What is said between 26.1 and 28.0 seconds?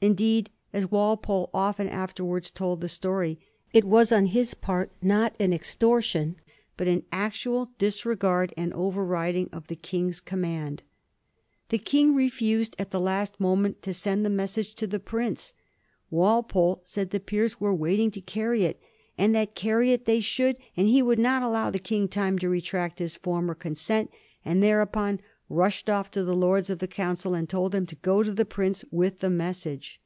to the Lords of the Council and told them to